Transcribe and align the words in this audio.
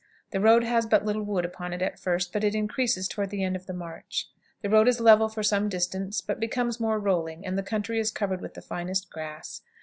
The 0.31 0.39
road 0.39 0.63
has 0.63 0.87
but 0.87 1.05
little 1.05 1.21
wood 1.21 1.45
upon 1.45 1.73
it 1.73 1.81
at 1.83 1.99
first, 1.99 2.33
but 2.33 2.43
it 2.43 2.55
increases 2.55 3.07
toward 3.07 3.29
the 3.29 3.43
end 3.43 3.55
of 3.55 3.67
the 3.67 3.71
march. 3.73 4.31
The 4.63 4.69
road 4.71 4.87
is 4.87 4.99
level 4.99 5.29
for 5.29 5.43
some 5.43 5.69
distance, 5.69 6.21
but 6.21 6.39
becomes 6.39 6.79
more 6.79 6.97
rolling, 6.97 7.45
and 7.45 7.55
the 7.55 7.61
country 7.61 7.99
is 7.99 8.09
covered 8.09 8.41
with 8.41 8.55
the 8.55 8.63
finest 8.63 9.11
grass. 9.11 9.61